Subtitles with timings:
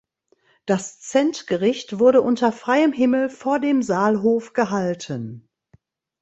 [0.65, 5.47] Das Zentgericht wurde unter freiem Himmel vor dem Saalhof gehalten.